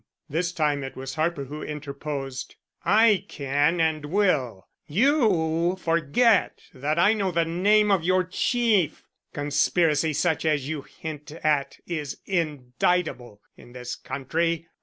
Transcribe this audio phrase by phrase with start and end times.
[0.27, 2.55] This time it was Harper who interposed.
[2.83, 4.67] "I can and will.
[4.87, 9.03] You forget that I know the name of your Chief.
[9.31, 14.65] Conspiracy such as you hint at is indictable in this country.